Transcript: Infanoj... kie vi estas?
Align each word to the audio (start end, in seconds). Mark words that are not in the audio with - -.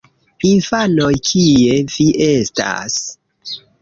Infanoj... 0.51 1.11
kie 1.31 1.75
vi 1.97 2.07
estas? 2.31 2.97